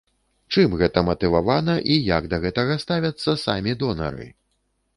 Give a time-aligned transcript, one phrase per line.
[0.53, 4.27] Чым гэта матывавана і як да гэтага ставяцца самі донары?